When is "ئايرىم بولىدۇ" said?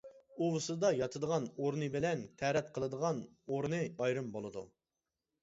4.01-4.67